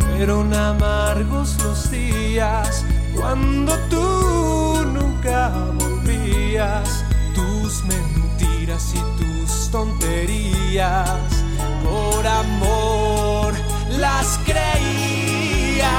Fueron 0.00 0.52
amargos 0.52 1.56
los 1.64 1.90
días 1.90 2.84
cuando 3.16 3.74
tú 3.88 4.84
nunca 4.84 5.48
volvías. 5.78 7.06
Tus 7.34 7.84
mentiras 7.86 8.92
y 8.94 9.00
tus 9.18 9.70
tonterías 9.70 11.39
por 11.82 12.26
amor 12.26 13.54
las 13.98 14.38
creía. 14.44 15.92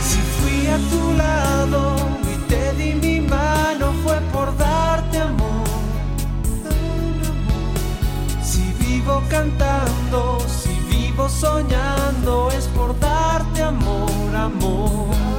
Si 0.00 0.18
fui 0.18 0.66
a 0.66 0.78
tu 0.90 1.16
lado 1.16 1.96
y 2.32 2.36
te 2.48 2.72
di 2.74 2.94
mi 2.94 3.20
mano 3.20 3.92
fue 4.02 4.20
por 4.32 4.56
darte 4.56 5.18
amor. 5.18 5.68
Si 8.42 8.72
vivo 8.84 9.22
cantando, 9.28 10.38
si 10.46 10.74
vivo 10.94 11.28
soñando 11.28 12.50
es 12.50 12.66
por 12.68 12.98
darte 12.98 13.62
amor, 13.62 14.36
amor. 14.36 15.33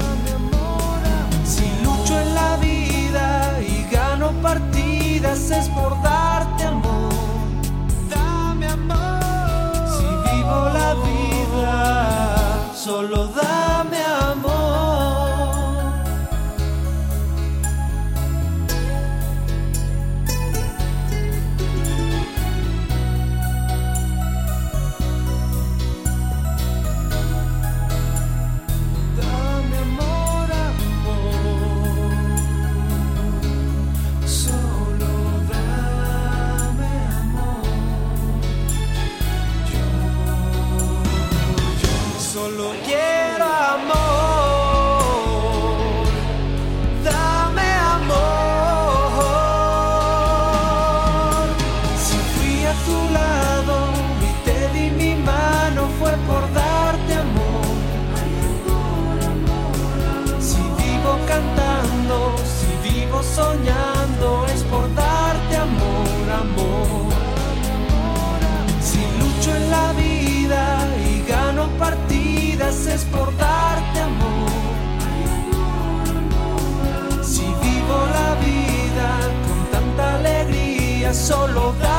solo 81.26 81.74
da. 81.82 81.95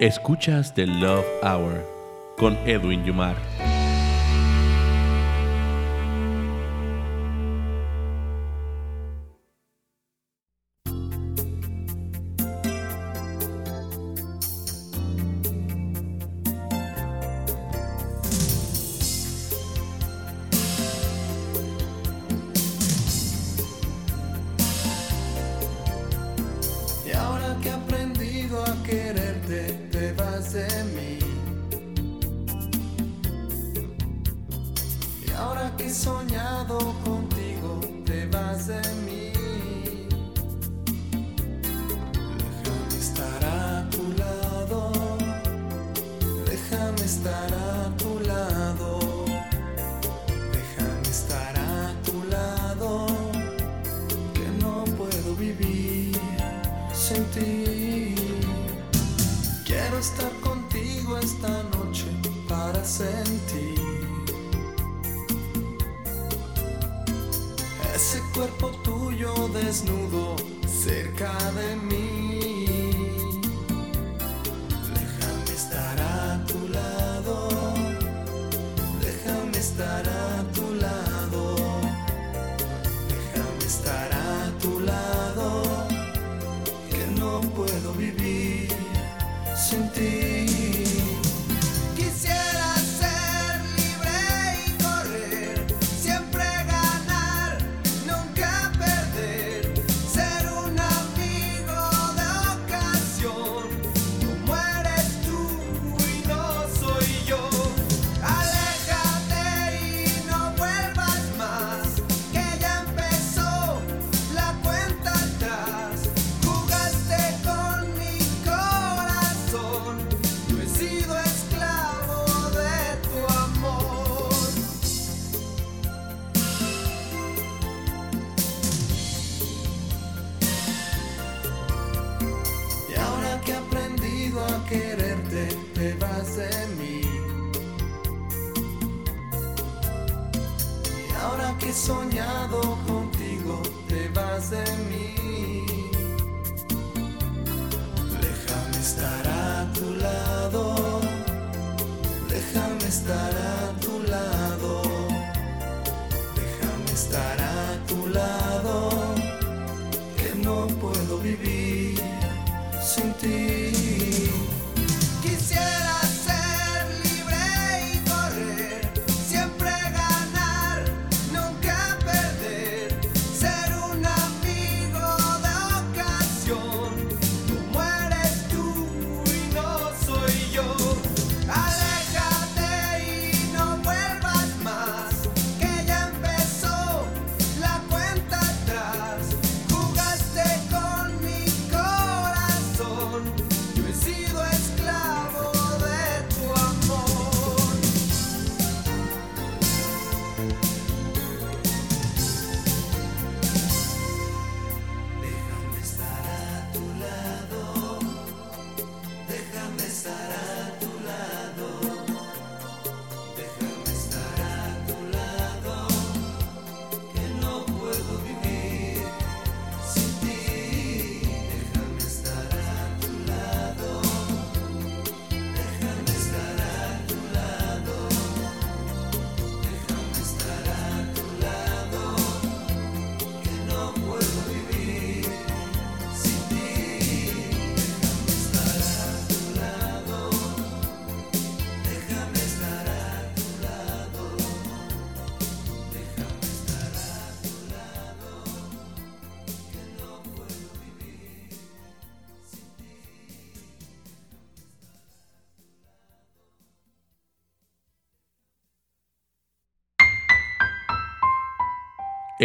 Escuchas 0.00 0.74
The 0.74 0.86
Love 0.86 1.26
Hour 1.42 1.84
con 2.38 2.56
Edwin 2.68 3.04
Yumar. 3.04 3.34
ese 67.98 68.22
cuerpo 68.32 68.68
tuyo 68.84 69.34
desnudo 69.48 70.36
cerca 70.68 71.32
de 71.50 71.74
mí. 71.74 72.57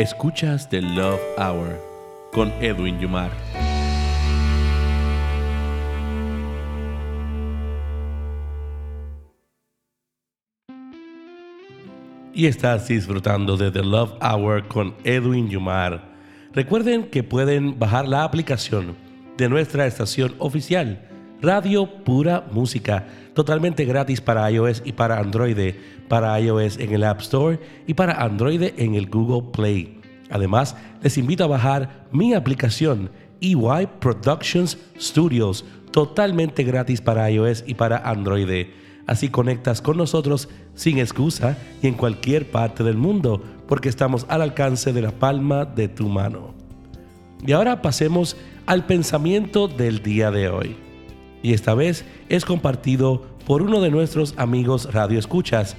Escuchas 0.03 0.67
The 0.67 0.81
Love 0.81 1.21
Hour 1.37 1.79
con 2.33 2.51
Edwin 2.61 2.99
Yumar. 2.99 3.31
Y 12.33 12.47
estás 12.47 12.89
disfrutando 12.89 13.55
de 13.55 13.71
The 13.71 13.81
Love 13.81 14.15
Hour 14.21 14.67
con 14.67 14.93
Edwin 15.05 15.47
Yumar. 15.49 16.03
Recuerden 16.51 17.09
que 17.09 17.23
pueden 17.23 17.79
bajar 17.79 18.05
la 18.05 18.25
aplicación 18.25 18.97
de 19.37 19.47
nuestra 19.47 19.87
estación 19.87 20.35
oficial, 20.37 21.07
Radio 21.43 21.85
Pura 22.05 22.47
Música, 22.53 23.05
totalmente 23.33 23.83
gratis 23.83 24.21
para 24.21 24.49
iOS 24.49 24.81
y 24.85 24.93
para 24.93 25.19
Android, 25.19 25.75
para 26.07 26.39
iOS 26.39 26.79
en 26.79 26.93
el 26.93 27.03
App 27.03 27.19
Store 27.19 27.59
y 27.85 27.95
para 27.95 28.23
Android 28.23 28.71
en 28.77 28.95
el 28.95 29.09
Google 29.09 29.51
Play. 29.51 29.99
Además, 30.29 30.77
les 31.01 31.17
invito 31.17 31.43
a 31.43 31.47
bajar 31.47 32.07
mi 32.13 32.33
aplicación 32.33 33.09
EY 33.41 33.89
Productions 33.99 34.77
Studios, 34.97 35.65
totalmente 35.91 36.63
gratis 36.63 37.01
para 37.01 37.29
iOS 37.29 37.65
y 37.67 37.73
para 37.73 37.97
Android. 37.97 38.67
Así 39.05 39.27
conectas 39.27 39.81
con 39.81 39.97
nosotros 39.97 40.47
sin 40.75 40.97
excusa 40.97 41.57
y 41.81 41.87
en 41.87 41.95
cualquier 41.95 42.49
parte 42.51 42.85
del 42.85 42.95
mundo, 42.95 43.43
porque 43.67 43.89
estamos 43.89 44.25
al 44.29 44.43
alcance 44.43 44.93
de 44.93 45.01
la 45.01 45.11
palma 45.11 45.65
de 45.65 45.89
tu 45.89 46.07
mano. 46.07 46.53
Y 47.45 47.51
ahora 47.51 47.81
pasemos 47.81 48.37
al 48.65 48.85
pensamiento 48.85 49.67
del 49.67 50.01
día 50.01 50.31
de 50.31 50.47
hoy. 50.47 50.77
Y 51.43 51.53
esta 51.53 51.75
vez 51.75 52.05
es 52.29 52.45
compartido 52.45 53.21
por 53.45 53.61
uno 53.61 53.81
de 53.81 53.91
nuestros 53.91 54.33
amigos 54.37 54.91
Radio 54.93 55.19
Escuchas, 55.19 55.75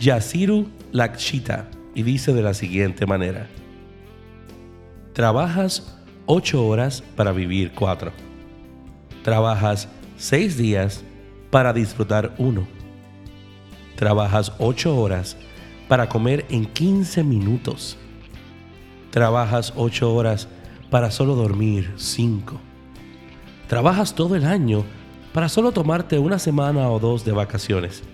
Yasiru 0.00 0.68
Lakshita, 0.90 1.68
y 1.94 2.02
dice 2.02 2.34
de 2.34 2.42
la 2.42 2.52
siguiente 2.52 3.06
manera. 3.06 3.46
Trabajas 5.12 5.96
ocho 6.26 6.66
horas 6.66 7.04
para 7.14 7.30
vivir 7.30 7.70
cuatro. 7.72 8.10
Trabajas 9.22 9.88
seis 10.16 10.56
días 10.56 11.04
para 11.50 11.72
disfrutar 11.72 12.34
uno. 12.38 12.66
Trabajas 13.94 14.52
ocho 14.58 14.96
horas 14.96 15.36
para 15.86 16.08
comer 16.08 16.44
en 16.48 16.66
15 16.66 17.22
minutos. 17.22 17.96
Trabajas 19.12 19.72
ocho 19.76 20.12
horas 20.12 20.48
para 20.90 21.12
solo 21.12 21.36
dormir 21.36 21.92
cinco. 21.96 22.60
Trabajas 23.68 24.16
todo 24.16 24.34
el 24.34 24.44
año 24.44 24.84
para 25.34 25.48
solo 25.48 25.72
tomarte 25.72 26.20
una 26.20 26.38
semana 26.38 26.88
o 26.88 27.00
dos 27.00 27.24
de 27.24 27.32
vacaciones. 27.32 28.04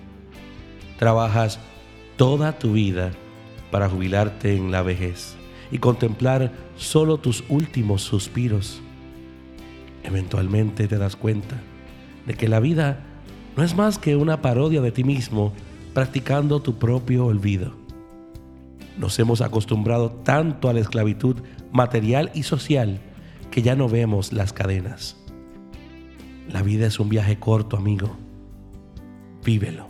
Trabajas 0.99 1.61
toda 2.17 2.59
tu 2.59 2.73
vida 2.73 3.11
para 3.71 3.91
jubilarte 3.91 4.57
en 4.57 4.73
la 4.73 4.81
vejez 4.81 5.37
y 5.71 5.79
contemplar 5.79 6.51
solo 6.79 7.19
tus 7.19 7.45
últimos 7.51 8.01
suspiros. 8.01 8.81
Eventualmente 10.03 10.89
te 10.89 10.97
das 10.97 11.15
cuenta 11.15 11.57
de 12.27 12.33
que 12.33 12.49
la 12.49 12.59
vida 12.59 13.05
no 13.55 13.65
es 13.65 13.77
más 13.77 13.99
que 13.99 14.17
una 14.17 14.41
parodia 14.41 14.81
de 14.81 14.91
ti 14.91 15.05
mismo 15.05 15.53
practicando 15.93 16.63
tu 16.63 16.79
propio 16.79 17.27
olvido. 17.27 17.75
Nos 18.97 19.19
hemos 19.19 19.43
acostumbrado 19.43 20.11
tanto 20.11 20.71
a 20.71 20.73
la 20.73 20.81
esclavitud 20.81 21.37
material 21.71 22.31
y 22.33 22.45
social 22.45 22.99
que 23.51 23.61
ya 23.61 23.77
no 23.77 23.91
vemos 23.91 24.33
las 24.33 24.55
cadenas. 24.55 25.20
La 26.53 26.63
vida 26.63 26.87
es 26.87 26.99
un 26.99 27.09
viaje 27.09 27.39
corto, 27.39 27.77
amigo. 27.77 28.17
Vívelo. 29.45 29.87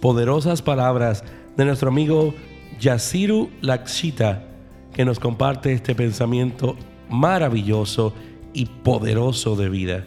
Poderosas 0.00 0.62
palabras 0.62 1.24
de 1.56 1.64
nuestro 1.64 1.88
amigo 1.88 2.32
Yasiru 2.78 3.50
Lakshita, 3.60 4.44
que 4.94 5.04
nos 5.04 5.18
comparte 5.18 5.72
este 5.72 5.94
pensamiento 5.94 6.76
maravilloso 7.08 8.14
y 8.52 8.66
poderoso 8.66 9.56
de 9.56 9.68
vida. 9.68 10.04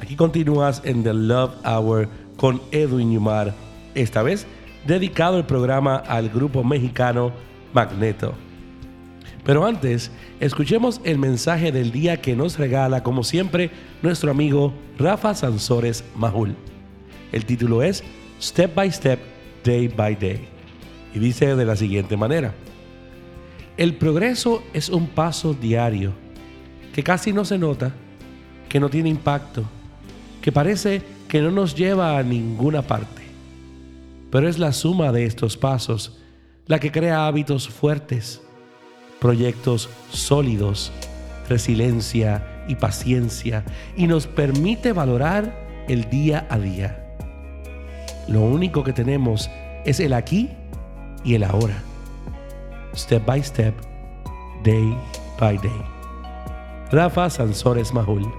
Aquí 0.00 0.16
continúas 0.16 0.82
en 0.84 1.02
The 1.02 1.14
Love 1.14 1.54
Hour 1.64 2.08
con 2.36 2.60
Edwin 2.72 3.12
Yumar, 3.12 3.54
esta 3.94 4.22
vez 4.22 4.46
dedicado 4.86 5.38
el 5.38 5.44
programa 5.44 5.96
al 5.96 6.28
grupo 6.28 6.62
mexicano 6.62 7.32
Magneto. 7.72 8.34
Pero 9.44 9.64
antes, 9.64 10.10
escuchemos 10.38 11.00
el 11.04 11.18
mensaje 11.18 11.72
del 11.72 11.92
día 11.92 12.20
que 12.20 12.36
nos 12.36 12.58
regala, 12.58 13.02
como 13.02 13.24
siempre, 13.24 13.70
nuestro 14.02 14.30
amigo 14.30 14.74
Rafa 14.98 15.34
Sansores 15.34 16.04
Mahul. 16.14 16.54
El 17.32 17.46
título 17.46 17.82
es 17.82 18.04
Step 18.40 18.74
by 18.74 18.90
Step, 18.92 19.20
Day 19.64 19.88
by 19.88 20.16
Day. 20.16 20.48
Y 21.14 21.18
dice 21.18 21.56
de 21.56 21.64
la 21.64 21.76
siguiente 21.76 22.16
manera. 22.16 22.54
El 23.76 23.94
progreso 23.94 24.62
es 24.74 24.88
un 24.90 25.06
paso 25.06 25.54
diario 25.54 26.12
que 26.92 27.02
casi 27.02 27.32
no 27.32 27.44
se 27.44 27.56
nota, 27.56 27.92
que 28.68 28.78
no 28.78 28.90
tiene 28.90 29.08
impacto, 29.08 29.64
que 30.42 30.52
parece 30.52 31.02
que 31.28 31.40
no 31.40 31.50
nos 31.50 31.74
lleva 31.74 32.18
a 32.18 32.22
ninguna 32.22 32.82
parte. 32.82 33.22
Pero 34.30 34.48
es 34.48 34.58
la 34.58 34.72
suma 34.72 35.12
de 35.12 35.24
estos 35.24 35.56
pasos 35.56 36.18
la 36.66 36.78
que 36.78 36.92
crea 36.92 37.26
hábitos 37.26 37.68
fuertes, 37.68 38.42
proyectos 39.20 39.90
sólidos, 40.10 40.92
resiliencia 41.48 42.64
y 42.68 42.74
paciencia 42.74 43.64
y 43.96 44.06
nos 44.06 44.26
permite 44.26 44.92
valorar 44.92 45.84
el 45.88 46.08
día 46.08 46.46
a 46.50 46.58
día. 46.58 47.16
Lo 48.28 48.40
único 48.42 48.84
que 48.84 48.92
tenemos 48.92 49.50
es 49.84 50.00
el 50.00 50.12
aquí 50.12 50.50
y 51.24 51.34
el 51.34 51.44
ahora. 51.44 51.82
Step 52.94 53.24
by 53.26 53.42
step, 53.42 53.74
day 54.64 54.96
by 55.38 55.58
day. 55.58 55.82
Rafa 56.90 57.30
Sansores 57.30 57.92
Mahul. 57.92 58.32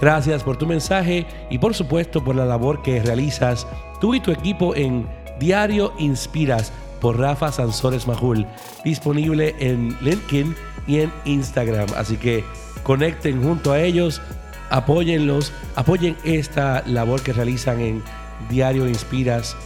Gracias 0.00 0.42
por 0.42 0.56
tu 0.56 0.66
mensaje 0.66 1.26
y 1.50 1.58
por 1.58 1.74
supuesto 1.74 2.22
por 2.22 2.36
la 2.36 2.44
labor 2.44 2.82
que 2.82 3.02
realizas 3.02 3.66
tú 4.00 4.14
y 4.14 4.20
tu 4.20 4.30
equipo 4.30 4.74
en 4.74 5.06
Diario 5.38 5.92
Inspiras 5.98 6.72
por 7.00 7.18
Rafa 7.18 7.52
Sansores 7.52 8.06
Mahul, 8.06 8.46
disponible 8.84 9.54
en 9.58 9.96
LinkedIn 10.00 10.54
y 10.86 11.00
en 11.00 11.12
Instagram. 11.24 11.88
Así 11.96 12.16
que 12.16 12.44
conecten 12.82 13.42
junto 13.42 13.72
a 13.72 13.80
ellos, 13.80 14.20
apóyenlos, 14.70 15.52
apoyen 15.74 16.16
esta 16.24 16.82
labor 16.86 17.22
que 17.22 17.32
realizan 17.32 17.80
en 17.80 18.02
Diario 18.48 18.88
Inspiras 18.88 19.56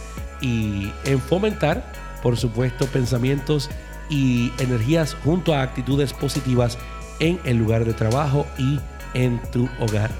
y 0.41 0.91
en 1.05 1.19
fomentar, 1.19 1.91
por 2.23 2.37
supuesto, 2.37 2.85
pensamientos 2.87 3.69
y 4.09 4.51
energías 4.59 5.15
junto 5.23 5.53
a 5.53 5.61
actitudes 5.61 6.13
positivas 6.13 6.77
en 7.19 7.39
el 7.45 7.57
lugar 7.57 7.85
de 7.85 7.93
trabajo 7.93 8.45
y 8.57 8.79
en 9.13 9.41
tu 9.51 9.69
hogar. 9.79 10.11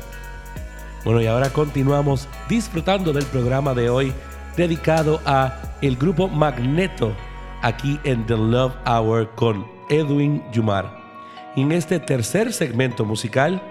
Bueno, 1.03 1.21
y 1.21 1.25
ahora 1.25 1.49
continuamos 1.49 2.27
disfrutando 2.47 3.11
del 3.11 3.25
programa 3.25 3.73
de 3.73 3.89
hoy 3.89 4.13
dedicado 4.55 5.19
a 5.25 5.53
el 5.81 5.95
grupo 5.95 6.27
Magneto 6.27 7.13
aquí 7.61 7.99
en 8.03 8.25
The 8.25 8.37
Love 8.37 8.73
Hour 8.85 9.31
con 9.35 9.65
Edwin 9.89 10.43
Yumar. 10.51 10.99
En 11.55 11.71
este 11.71 11.99
tercer 11.99 12.53
segmento 12.53 13.05
musical 13.05 13.61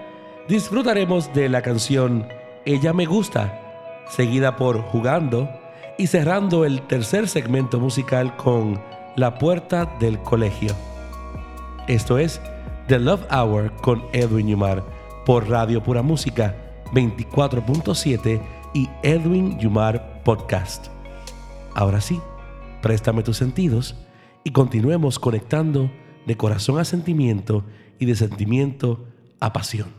disfrutaremos 0.47 1.33
de 1.33 1.49
la 1.49 1.61
canción 1.61 2.27
Ella 2.65 2.93
me 2.93 3.05
gusta, 3.05 4.05
seguida 4.09 4.55
por 4.55 4.81
Jugando 4.81 5.49
y 5.97 6.07
cerrando 6.07 6.65
el 6.65 6.81
tercer 6.83 7.27
segmento 7.27 7.79
musical 7.79 8.35
con 8.35 8.81
La 9.15 9.37
puerta 9.37 9.85
del 9.99 10.19
colegio. 10.19 10.75
Esto 11.87 12.17
es 12.17 12.41
The 12.87 12.99
Love 12.99 13.25
Hour 13.31 13.71
con 13.81 14.03
Edwin 14.13 14.47
Yumar 14.47 14.83
por 15.25 15.49
Radio 15.49 15.81
Pura 15.81 16.01
Música 16.01 16.55
24.7 16.93 18.41
y 18.73 18.89
Edwin 19.03 19.59
Yumar 19.59 20.23
Podcast. 20.23 20.87
Ahora 21.75 22.01
sí, 22.01 22.19
préstame 22.81 23.23
tus 23.23 23.37
sentidos 23.37 23.95
y 24.43 24.51
continuemos 24.51 25.19
conectando 25.19 25.91
de 26.25 26.37
corazón 26.37 26.79
a 26.79 26.85
sentimiento 26.85 27.63
y 27.99 28.05
de 28.05 28.15
sentimiento 28.15 29.05
a 29.39 29.53
pasión. 29.53 29.89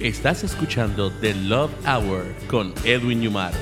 Estás 0.00 0.44
escuchando 0.44 1.10
The 1.10 1.34
Love 1.34 1.72
Hour 1.84 2.24
con 2.48 2.72
Edwin 2.84 3.20
Yumar. 3.20 3.52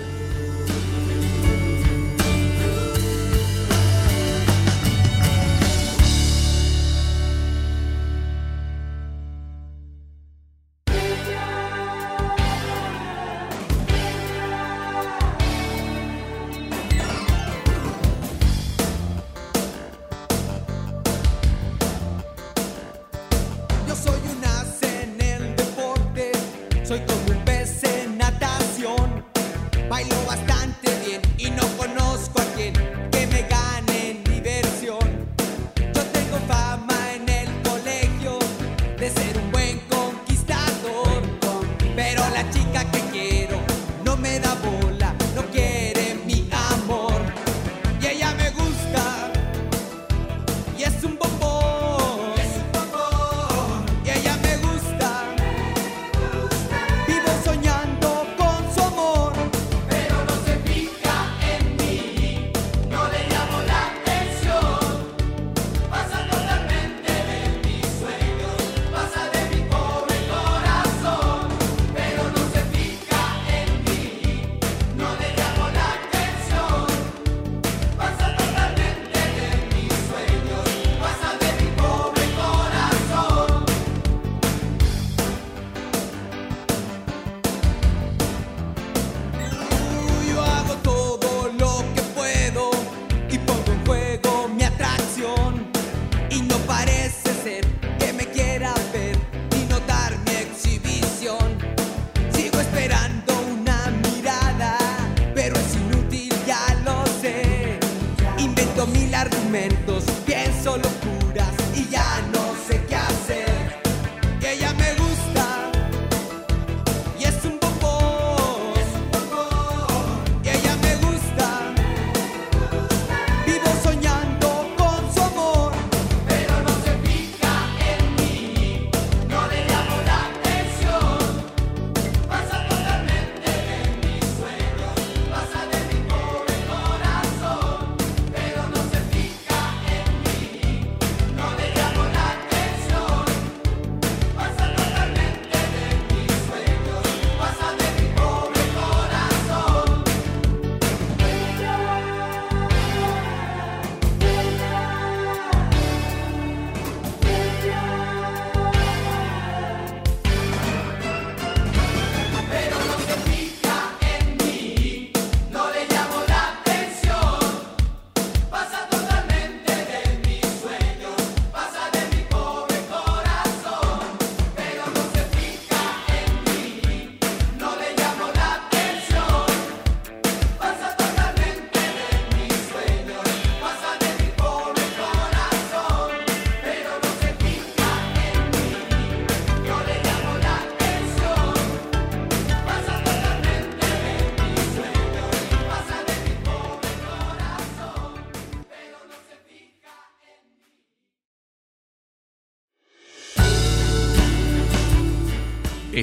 Parece 97.47 97.86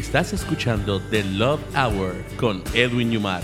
Estás 0.04 0.34
escuchando 0.34 1.00
The 1.10 1.24
Love 1.24 1.62
Hour 1.76 2.14
con 2.38 2.62
Edwin 2.76 3.10
Yumar. 3.10 3.42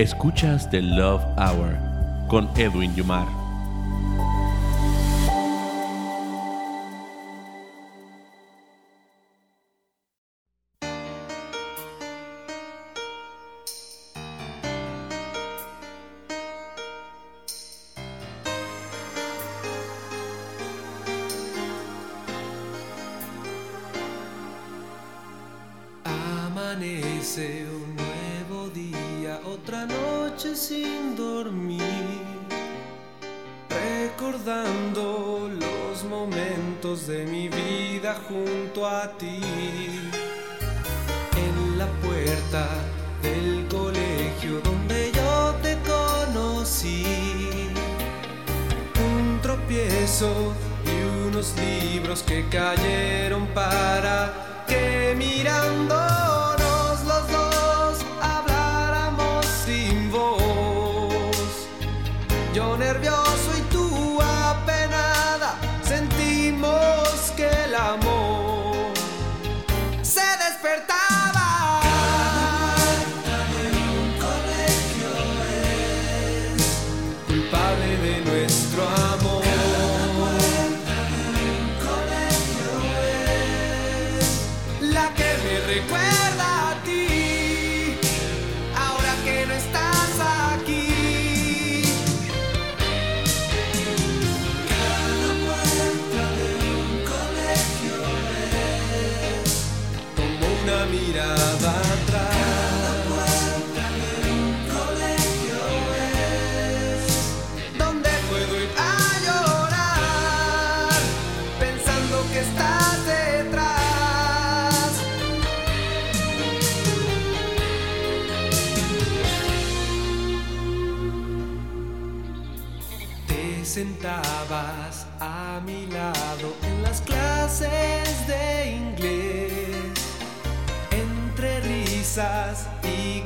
Escuchas 0.00 0.70
The 0.70 0.80
Love 0.80 1.22
Hour 1.36 1.76
con 2.26 2.48
Edwin 2.56 2.94
Yumar. 2.96 3.39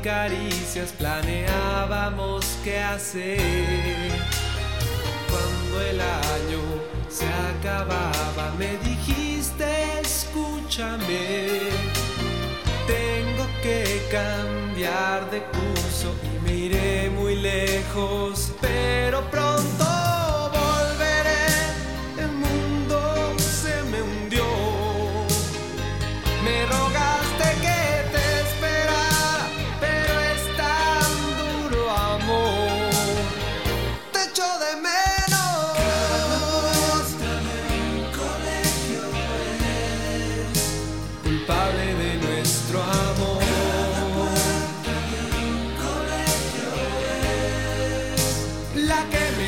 Caricias 0.05 0.93
planeábamos 0.93 2.59
qué 2.63 2.79
hacer. 2.79 3.41
Cuando 5.31 5.81
el 5.81 5.99
año 5.99 6.61
se 7.09 7.25
acababa 7.25 8.53
me 8.59 8.77
dijiste 8.87 9.65
escúchame. 10.03 11.59
Tengo 12.87 13.47
que 13.63 14.03
cambiar 14.11 15.31
de 15.31 15.43
curso 15.45 16.15
y 16.23 16.45
me 16.45 16.55
iré 16.55 17.09
muy 17.09 17.37
lejos, 17.37 18.53
pero 18.61 19.23
pronto 19.31 19.54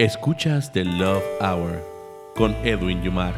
Escuchas 0.00 0.72
The 0.72 0.82
Love 0.82 1.22
Hour 1.42 1.84
con 2.34 2.56
Edwin 2.64 3.02
Yumar. 3.02 3.34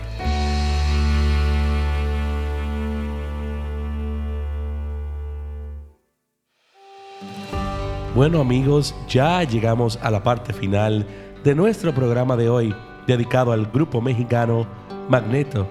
Bueno 8.14 8.40
amigos, 8.40 8.94
ya 9.08 9.42
llegamos 9.42 9.98
a 10.00 10.12
la 10.12 10.22
parte 10.22 10.52
final 10.52 11.04
de 11.42 11.56
nuestro 11.56 11.92
programa 11.92 12.36
de 12.36 12.48
hoy 12.48 12.72
dedicado 13.08 13.50
al 13.50 13.66
grupo 13.66 14.00
mexicano 14.00 14.64
Magneto. 15.08 15.66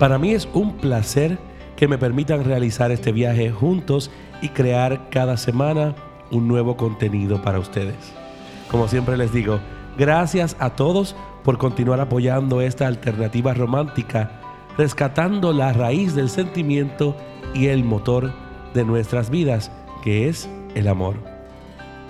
Para 0.00 0.18
mí 0.18 0.32
es 0.32 0.48
un 0.52 0.78
placer 0.78 1.38
que 1.76 1.86
me 1.86 1.96
permitan 1.96 2.42
realizar 2.42 2.90
este 2.90 3.12
viaje 3.12 3.52
juntos 3.52 4.10
y 4.42 4.48
crear 4.48 5.10
cada 5.10 5.36
semana 5.36 5.94
un 6.32 6.48
nuevo 6.48 6.76
contenido 6.76 7.40
para 7.40 7.60
ustedes. 7.60 8.12
Como 8.68 8.88
siempre 8.88 9.16
les 9.16 9.32
digo, 9.32 9.60
gracias 9.96 10.56
a 10.58 10.70
todos 10.70 11.14
por 11.42 11.58
continuar 11.58 12.00
apoyando 12.00 12.60
esta 12.60 12.86
alternativa 12.86 13.54
romántica, 13.54 14.30
rescatando 14.76 15.52
la 15.52 15.72
raíz 15.72 16.14
del 16.14 16.30
sentimiento 16.30 17.16
y 17.54 17.66
el 17.66 17.84
motor 17.84 18.32
de 18.72 18.84
nuestras 18.84 19.30
vidas, 19.30 19.70
que 20.02 20.28
es 20.28 20.48
el 20.74 20.88
amor. 20.88 21.16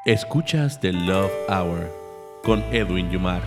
Escuchas 0.06 0.78
The 0.80 0.92
Love 0.92 1.32
Hour 1.48 1.90
con 2.44 2.62
Edwin 2.72 3.10
Yumar. 3.10 3.42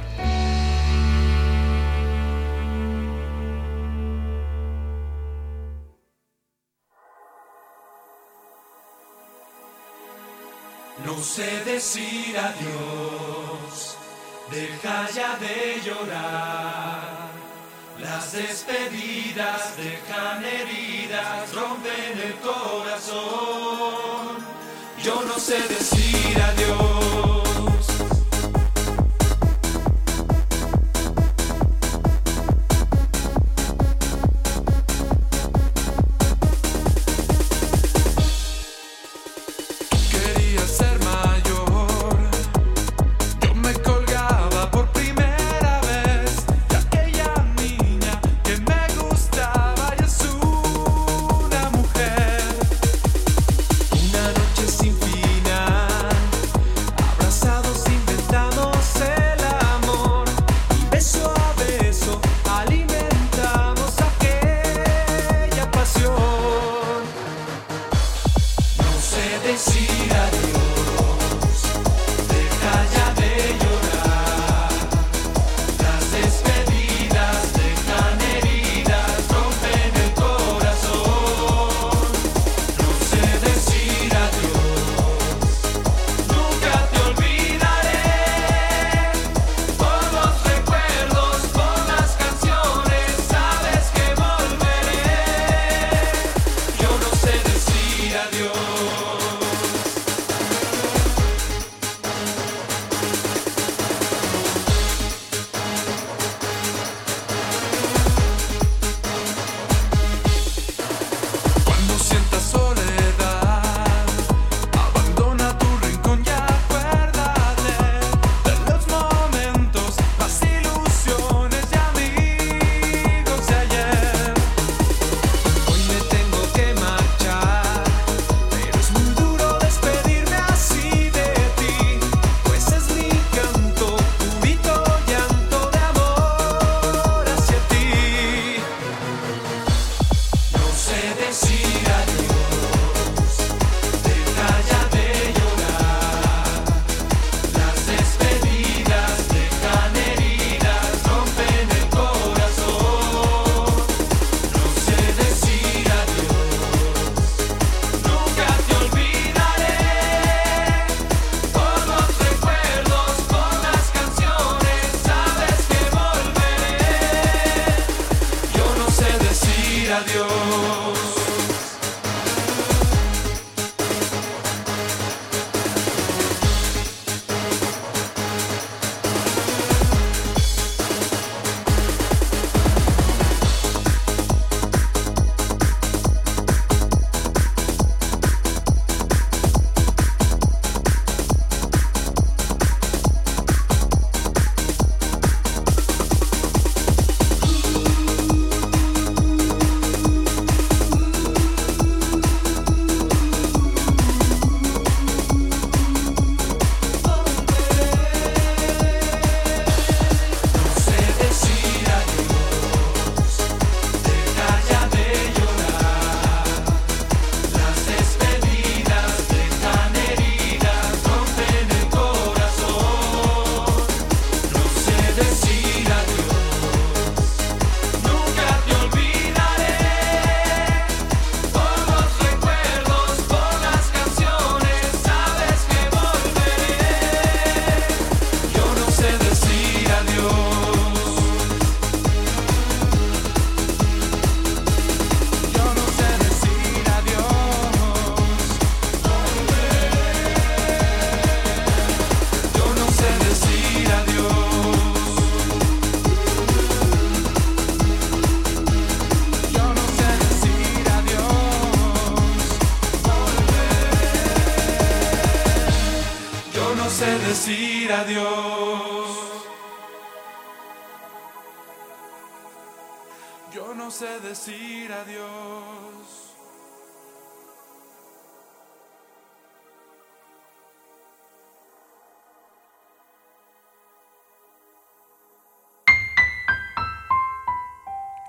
No 11.06 11.18
sé 11.24 11.64
decir 11.64 12.38
adiós, 12.38 13.98
deja 14.52 15.10
ya 15.12 15.38
de 15.38 15.80
llorar. 15.86 17.19
Las 18.02 18.32
despedidas 18.32 19.76
dejan 19.76 20.44
heridas, 20.46 21.54
rompen 21.54 22.20
el 22.24 22.34
corazón. 22.36 23.20
Yo 25.04 25.22
no 25.26 25.38
sé 25.38 25.60
decir 25.68 26.42
adiós. 26.42 26.99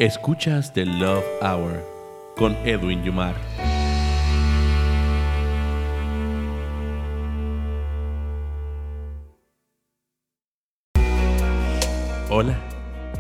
Escuchas 0.01 0.73
The 0.73 0.87
Love 0.87 1.27
Hour 1.43 1.85
con 2.35 2.57
Edwin 2.65 3.05
Yumar. 3.05 3.35
Hola, 12.31 12.59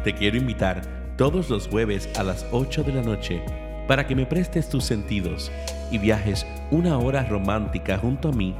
te 0.04 0.14
quiero 0.14 0.38
invitar 0.38 1.14
todos 1.18 1.50
los 1.50 1.68
jueves 1.68 2.08
a 2.16 2.22
las 2.22 2.46
8 2.50 2.84
de 2.84 2.94
la 2.94 3.02
noche 3.02 3.42
para 3.86 4.06
que 4.06 4.16
me 4.16 4.24
prestes 4.24 4.70
tus 4.70 4.84
sentidos 4.84 5.52
y 5.90 5.98
viajes 5.98 6.46
una 6.70 6.96
hora 6.96 7.24
romántica 7.24 7.98
junto 7.98 8.30
a 8.30 8.32
mí 8.32 8.54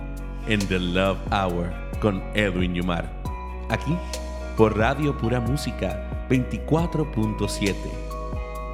en 0.47 0.61
The 0.69 0.79
Love 0.79 1.21
Hour 1.33 1.73
con 2.03 2.23
Edwin 2.35 2.75
Yumar. 2.75 3.11
Aquí, 3.71 3.97
por 4.59 4.77
Radio 4.77 5.17
Pura 5.17 5.41
Música 5.41 6.27
24.7. 6.29 8.00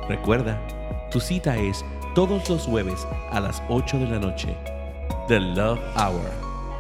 Recuerda, 0.09 0.61
tu 1.11 1.19
cita 1.19 1.57
es 1.57 1.85
todos 2.15 2.49
los 2.49 2.67
jueves 2.67 3.07
a 3.33 3.41
las 3.41 3.63
8 3.69 3.99
de 3.99 4.07
la 4.07 4.19
noche. 4.21 4.57
The 5.27 5.41
Love 5.41 5.81
Hour 5.97 6.31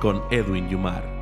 con 0.01 0.23
Edwin 0.31 0.69
Yumar. 0.69 1.16